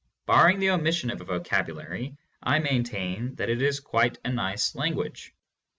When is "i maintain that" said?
2.41-3.51